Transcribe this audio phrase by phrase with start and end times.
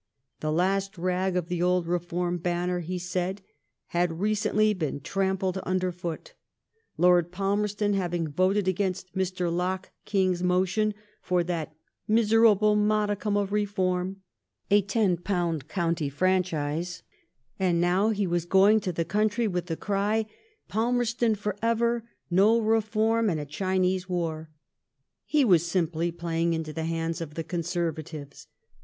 [0.39, 3.43] The last rag of the old reform banner, he said,
[3.89, 6.33] had recently been trampled nnder foot.
[6.97, 9.55] Lord Palmerston having voted against Mr.
[9.55, 11.75] Locke King's motion for that''
[12.17, 14.15] miserable modicum of reform/'
[14.71, 17.03] a £10 county franchise;
[17.59, 20.27] and now he was going to the country with the cry, '^
[20.67, 22.09] Palmerston for ever!
[22.31, 23.29] No reform!
[23.29, 24.49] and a Chinese war!
[24.53, 24.55] '^
[25.27, 28.47] He was simply playing into the hands of the Conservatives.